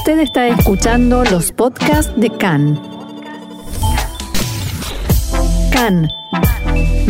[0.00, 2.80] Usted está escuchando los podcasts de CAN.
[5.70, 6.08] CAN,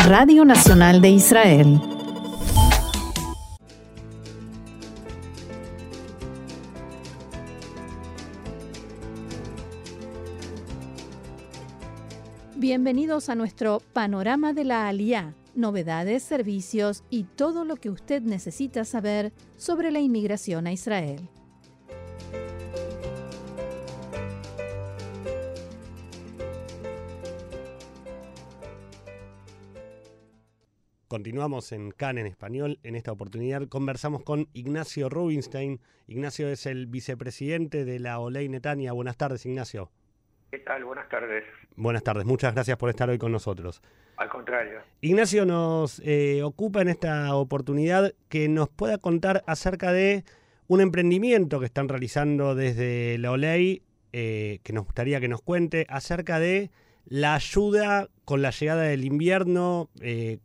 [0.08, 1.80] Radio Nacional de Israel.
[12.56, 18.84] Bienvenidos a nuestro panorama de la Aliá, novedades, servicios y todo lo que usted necesita
[18.84, 21.28] saber sobre la inmigración a Israel.
[31.10, 32.78] Continuamos en CAN en español.
[32.84, 35.80] En esta oportunidad conversamos con Ignacio Rubinstein.
[36.06, 38.92] Ignacio es el vicepresidente de la Oley Netania.
[38.92, 39.90] Buenas tardes, Ignacio.
[40.52, 40.84] ¿Qué tal?
[40.84, 41.42] Buenas tardes.
[41.74, 42.24] Buenas tardes.
[42.26, 43.82] Muchas gracias por estar hoy con nosotros.
[44.18, 44.82] Al contrario.
[45.00, 50.22] Ignacio nos eh, ocupa en esta oportunidad que nos pueda contar acerca de
[50.68, 55.86] un emprendimiento que están realizando desde la Oley, eh, que nos gustaría que nos cuente
[55.88, 56.70] acerca de
[57.04, 60.38] la ayuda con la llegada del invierno, eh,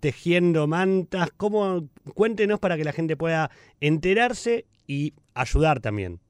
[0.00, 1.30] tejiendo mantas.
[1.36, 1.88] ¿Cómo?
[2.14, 6.20] Cuéntenos para que la gente pueda enterarse y ayudar también.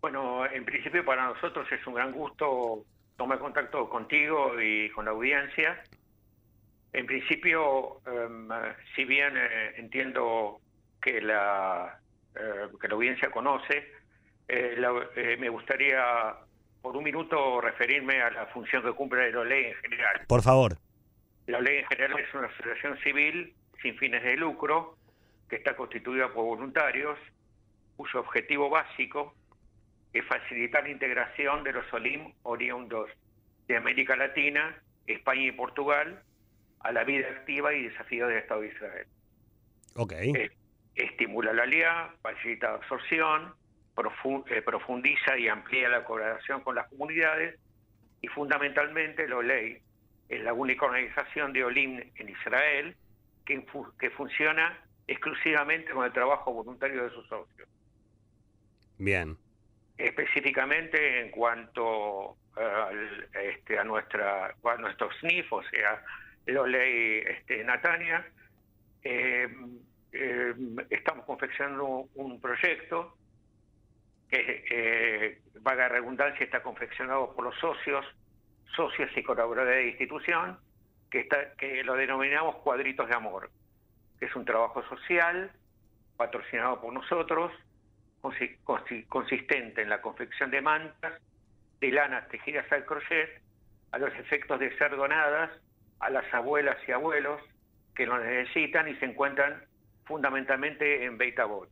[0.00, 2.84] Bueno, en principio para nosotros es un gran gusto
[3.16, 5.82] tomar contacto contigo y con la audiencia.
[6.92, 8.48] En principio, em,
[8.94, 10.60] si bien eh, entiendo
[11.00, 11.98] que la,
[12.34, 13.92] eh, que la audiencia conoce,
[14.46, 16.36] eh, me gustaría
[16.82, 20.20] por un minuto referirme a la función que cumple la ley en general.
[20.28, 20.76] Por favor.
[21.46, 24.96] La ley en general es una asociación civil sin fines de lucro
[25.48, 27.18] que está constituida por voluntarios
[27.96, 29.34] cuyo objetivo básico
[30.12, 33.10] es facilitar la integración de los OLIM oriundos
[33.66, 36.22] de América Latina, España y Portugal
[36.80, 39.06] a la vida activa y desafío del Estado de Israel.
[39.96, 40.32] Okay.
[40.32, 40.50] Eh,
[40.94, 43.54] estimula la alianza, facilita la absorción,
[44.46, 47.58] eh, profundiza y amplía la colaboración con las comunidades
[48.20, 49.78] y fundamentalmente la ley
[50.28, 52.96] la única organización de OLIM en Israel
[53.44, 53.64] que,
[53.98, 57.68] que funciona exclusivamente con el trabajo voluntario de sus socios.
[58.98, 59.36] Bien.
[59.96, 62.36] Específicamente en cuanto
[63.34, 66.02] este, a nuestra a nuestro SNIF, o sea,
[66.46, 68.26] la ley este, Natania,
[69.02, 69.48] eh,
[70.12, 70.54] eh,
[70.90, 73.16] estamos confeccionando un proyecto
[74.30, 78.04] que, eh, vaga redundancia, está confeccionado por los socios
[78.74, 80.58] socios y colaboradores de institución,
[81.10, 83.50] que, está, que lo denominamos cuadritos de amor,
[84.18, 85.52] que es un trabajo social
[86.16, 87.52] patrocinado por nosotros,
[89.08, 91.20] consistente en la confección de mantas,
[91.80, 93.42] de lanas tejidas al crochet,
[93.92, 95.50] a los efectos de ser donadas
[96.00, 97.40] a las abuelas y abuelos
[97.94, 99.62] que lo necesitan y se encuentran
[100.04, 101.68] fundamentalmente en Beitabot.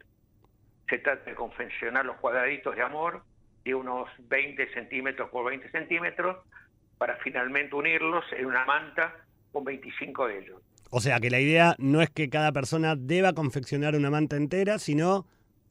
[0.89, 3.23] Se trata de confeccionar los cuadraditos de amor
[3.65, 6.39] de unos 20 centímetros por 20 centímetros
[6.99, 9.15] para finalmente unirlos en una manta
[9.53, 10.63] con 25 de ellos.
[10.91, 14.79] O sea que la idea no es que cada persona deba confeccionar una manta entera,
[14.79, 15.27] sino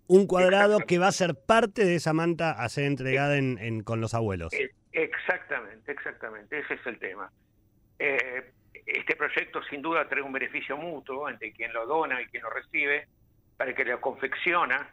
[0.08, 4.02] un cuadrado que va a ser parte de esa manta a ser entregada en, con
[4.02, 4.52] los abuelos.
[4.54, 7.32] Eh, exactamente, exactamente, ese es el tema.
[8.00, 8.52] Eh,
[8.86, 12.50] este proyecto sin duda trae un beneficio mutuo entre quien lo dona y quien lo
[12.50, 13.08] recibe,
[13.58, 14.90] para que lo confecciona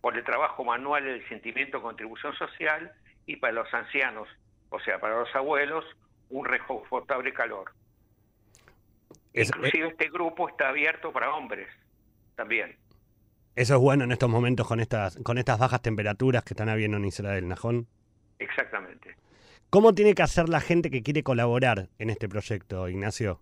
[0.00, 2.92] por el trabajo manual del sentimiento de contribución social
[3.26, 4.28] y para los ancianos
[4.74, 5.84] o sea, para los abuelos,
[6.30, 7.70] un reconfortable calor.
[9.32, 11.68] Inclusive este grupo está abierto para hombres
[12.34, 12.76] también.
[13.54, 16.96] Eso es bueno en estos momentos con estas, con estas bajas temperaturas que están habiendo
[16.96, 17.86] en Israel, Najón.
[18.40, 19.14] Exactamente.
[19.70, 23.40] ¿Cómo tiene que hacer la gente que quiere colaborar en este proyecto, Ignacio?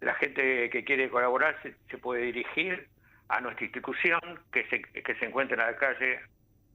[0.00, 2.88] La gente que quiere colaborar se, puede dirigir
[3.28, 4.20] a nuestra institución
[4.52, 6.20] que se, que se encuentra en la calle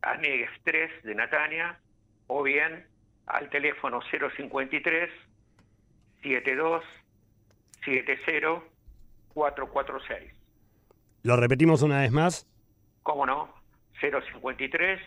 [0.02, 1.80] Aniegues 3 de Natania
[2.28, 2.86] o bien
[3.32, 5.10] al teléfono 053
[6.22, 6.84] 72
[7.86, 8.64] 70
[9.34, 10.34] 446.
[11.24, 12.48] ¿Lo repetimos una vez más?
[13.04, 13.54] ¿Cómo no?
[14.00, 15.00] 053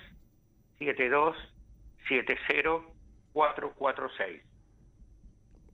[0.78, 1.36] 72
[2.08, 2.34] 70
[3.32, 4.42] 446.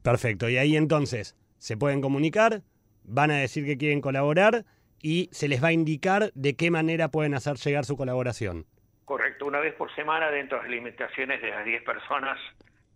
[0.02, 0.48] Perfecto.
[0.48, 2.62] Y ahí entonces se pueden comunicar,
[3.04, 4.64] van a decir que quieren colaborar
[5.02, 8.66] y se les va a indicar de qué manera pueden hacer llegar su colaboración.
[9.10, 12.38] Correcto, una vez por semana dentro de las limitaciones de las 10 personas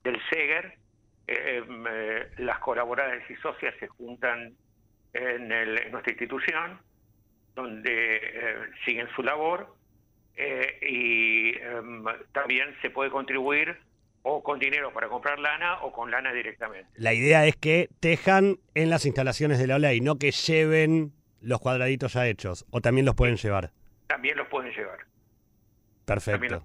[0.05, 0.79] del SEGER,
[1.27, 4.55] eh, em, eh, las colaboradoras y socias se juntan
[5.13, 5.49] en,
[5.91, 6.79] nuestra institución,
[7.57, 9.75] donde eh, siguen su labor
[10.37, 13.77] y em, también se puede contribuir
[14.23, 16.89] o con dinero para comprar lana o con lana directamente.
[16.95, 21.11] La idea es que tejan en las instalaciones de la OLA y no que lleven
[21.41, 23.73] los cuadraditos ya hechos, o también los pueden llevar.
[24.07, 25.01] También los pueden llevar.
[26.05, 26.63] Perfecto.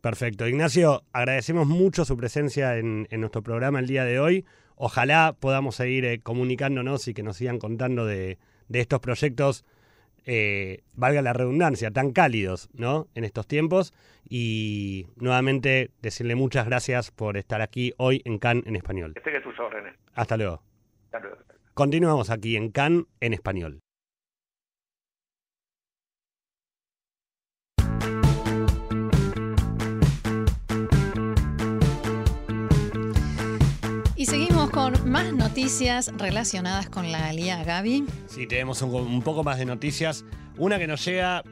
[0.00, 0.46] Perfecto.
[0.46, 4.44] Ignacio, agradecemos mucho su presencia en, nuestro programa el día de hoy.
[4.76, 8.38] Ojalá podamos seguir eh, comunicándonos y que nos sigan contando de,
[8.72, 9.64] estos proyectos,
[10.24, 13.08] eh, valga la redundancia, tan cálidos ¿no?
[13.14, 13.92] en estos tiempos.
[14.28, 19.14] Y nuevamente decirle muchas gracias por estar aquí hoy en CAN en español.
[19.14, 19.96] tus órdenes.
[20.14, 20.62] Hasta luego.
[21.06, 21.38] Hasta luego.
[21.74, 23.80] Continuamos aquí en CAN en español.
[34.18, 38.04] Y seguimos con más noticias relacionadas con la Alía Gaby.
[38.26, 40.24] Sí, tenemos un, poco más de noticias.
[40.56, 41.44] Una que nos llega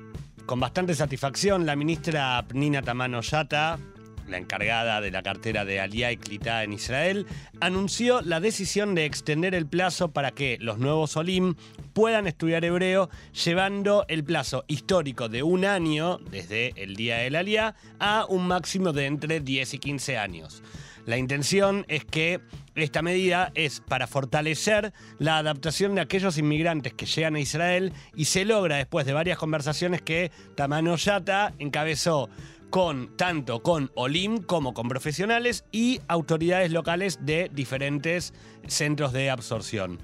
[0.47, 3.79] con bastante satisfacción, la ministra Pnina Tamano Yata,
[4.28, 7.26] la encargada de la cartera de Alía y Clitá en Israel,
[7.61, 11.55] anunció la decisión de extender el plazo para que los nuevos Olim
[11.93, 13.08] puedan estudiar hebreo,
[13.44, 18.93] llevando el plazo histórico de un año, desde el día del Alía, a un máximo
[18.93, 20.62] de entre 10 y 15 años.
[21.06, 22.40] La intención es que
[22.75, 28.26] esta medida es para fortalecer la adaptación de aquellos inmigrantes que llegan a Israel y
[28.26, 32.29] se logra después de varias conversaciones que Tamano Yata encabezó
[32.71, 38.35] con tanto con Olim como con profesionales y autoridades locales de diferentes
[38.67, 39.99] centros de absorción.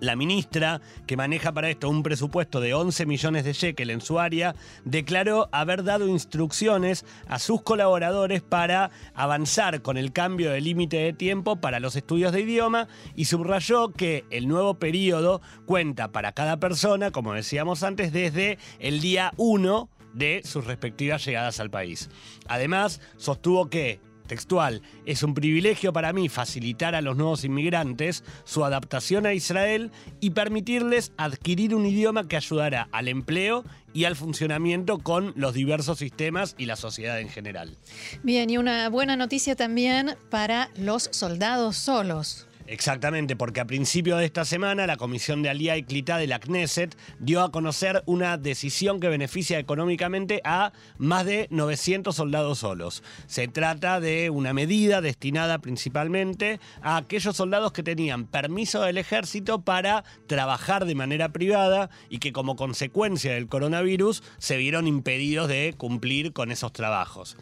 [0.00, 4.18] La ministra, que maneja para esto un presupuesto de 11 millones de shekel en su
[4.18, 4.54] área,
[4.84, 11.12] declaró haber dado instrucciones a sus colaboradores para avanzar con el cambio de límite de
[11.12, 16.58] tiempo para los estudios de idioma y subrayó que el nuevo periodo cuenta para cada
[16.58, 22.08] persona, como decíamos antes, desde el día 1 de sus respectivas llegadas al país.
[22.48, 28.64] Además, sostuvo que textual, es un privilegio para mí facilitar a los nuevos inmigrantes su
[28.64, 29.90] adaptación a Israel
[30.20, 35.98] y permitirles adquirir un idioma que ayudará al empleo y al funcionamiento con los diversos
[35.98, 37.76] sistemas y la sociedad en general.
[38.22, 42.46] Bien, y una buena noticia también para los soldados solos.
[42.66, 46.40] Exactamente, porque a principio de esta semana la Comisión de Alía y Clitá de la
[46.40, 53.02] Knesset dio a conocer una decisión que beneficia económicamente a más de 900 soldados solos.
[53.26, 59.60] Se trata de una medida destinada principalmente a aquellos soldados que tenían permiso del ejército
[59.60, 65.74] para trabajar de manera privada y que como consecuencia del coronavirus se vieron impedidos de
[65.76, 67.36] cumplir con esos trabajos.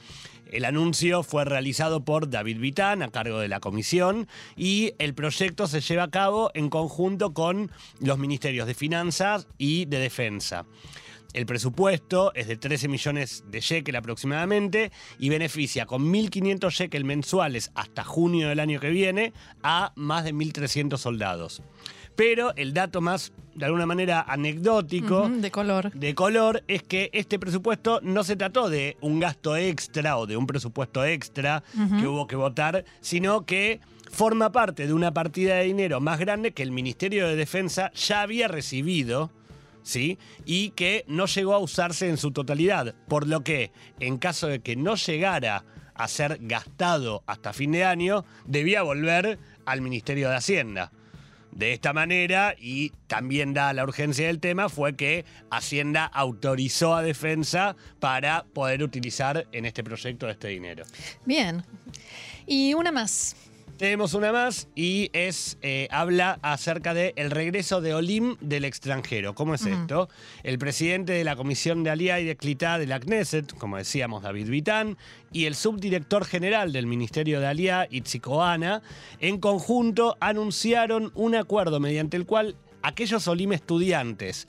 [0.52, 5.66] El anuncio fue realizado por David Vitán a cargo de la comisión y el proyecto
[5.66, 7.70] se lleva a cabo en conjunto con
[8.00, 10.66] los ministerios de Finanzas y de Defensa.
[11.32, 17.70] El presupuesto es de 13 millones de shekel aproximadamente y beneficia con 1.500 shekel mensuales
[17.74, 19.32] hasta junio del año que viene
[19.62, 21.62] a más de 1.300 soldados.
[22.16, 25.28] Pero el dato más, de alguna manera, anecdótico.
[25.28, 25.92] de color.
[25.92, 30.36] De color es que este presupuesto no se trató de un gasto extra o de
[30.36, 31.62] un presupuesto extra
[31.98, 33.80] que hubo que votar, sino que
[34.10, 38.22] forma parte de una partida de dinero más grande que el Ministerio de Defensa ya
[38.22, 39.30] había recibido.
[39.84, 40.16] ¿Sí?
[40.44, 42.94] Y que no llegó a usarse en su totalidad.
[43.08, 47.84] Por lo que, en caso de que no llegara a ser gastado hasta fin de
[47.84, 50.92] año, debía volver al Ministerio de Hacienda
[51.52, 57.02] de esta manera y también da la urgencia del tema fue que Hacienda autorizó a
[57.02, 60.84] Defensa para poder utilizar en este proyecto este dinero.
[61.24, 61.62] Bien.
[62.46, 63.36] Y una más.
[63.82, 69.34] Tenemos una más y es eh, habla acerca del el regreso de Olim del extranjero.
[69.34, 70.08] ¿Cómo es esto?
[70.44, 74.22] El presidente de la Comisión de Alía y de Clitá de la Knesset, como decíamos,
[74.22, 74.98] David Vitán,
[75.32, 78.82] y el subdirector general del Ministerio de Alía, Itzikoana,
[79.18, 84.46] en conjunto anunciaron un acuerdo mediante el cual aquellos Olim estudiantes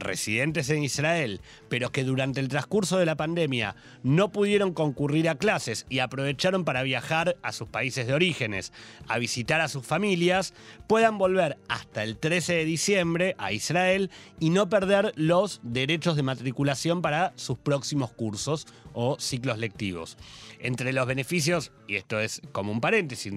[0.00, 5.36] residentes en Israel, pero que durante el transcurso de la pandemia no pudieron concurrir a
[5.36, 8.72] clases y aprovecharon para viajar a sus países de orígenes,
[9.08, 10.54] a visitar a sus familias,
[10.86, 16.22] puedan volver hasta el 13 de diciembre a Israel y no perder los derechos de
[16.22, 20.16] matriculación para sus próximos cursos o ciclos lectivos.
[20.58, 23.32] Entre los beneficios, y esto es como un paréntesis,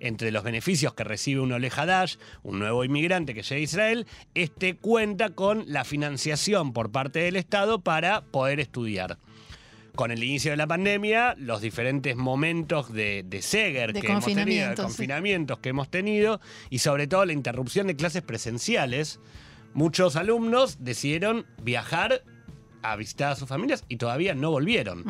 [0.00, 1.70] entre los beneficios que recibe un Ole
[2.42, 7.36] un nuevo inmigrante que llega a Israel, este cuenta con la financiación por parte del
[7.36, 9.18] Estado para poder estudiar.
[9.94, 14.70] Con el inicio de la pandemia, los diferentes momentos de, de Seger que hemos tenido,
[14.70, 19.20] de confinamientos que hemos tenido, y sobre todo la interrupción de clases presenciales,
[19.74, 22.22] muchos alumnos decidieron viajar
[22.82, 25.04] a visitar a sus familias y todavía no volvieron.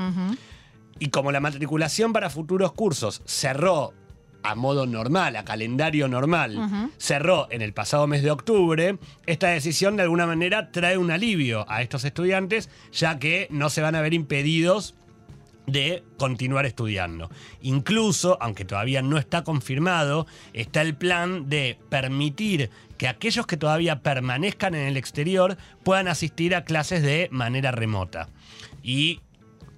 [0.98, 3.92] Y como la matriculación para futuros cursos cerró
[4.42, 9.96] a modo normal, a calendario normal, cerró en el pasado mes de octubre, esta decisión
[9.96, 14.00] de alguna manera trae un alivio a estos estudiantes, ya que no se van a
[14.00, 14.94] ver impedidos
[15.66, 17.30] de continuar estudiando.
[17.60, 24.02] Incluso, aunque todavía no está confirmado, está el plan de permitir que aquellos que todavía
[24.02, 28.28] permanezcan en el exterior puedan asistir a clases de manera remota.
[28.82, 29.20] Y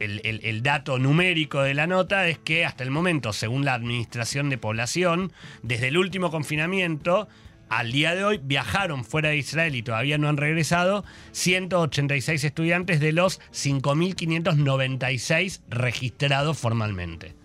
[0.00, 4.58] el, dato numérico de la nota es que hasta el momento, según la Administración de
[4.58, 5.32] Población,
[5.62, 7.28] desde el último confinamiento,
[7.68, 13.00] al día de hoy viajaron fuera de Israel y todavía no han regresado 186 estudiantes
[13.00, 17.39] de los 5.596 registrados formalmente.